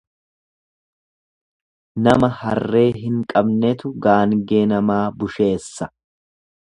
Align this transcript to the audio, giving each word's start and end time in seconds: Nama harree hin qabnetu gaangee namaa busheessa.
Nama 2.07 2.29
harree 2.39 2.83
hin 3.03 3.21
qabnetu 3.35 3.93
gaangee 4.07 4.67
namaa 4.73 5.01
busheessa. 5.21 5.91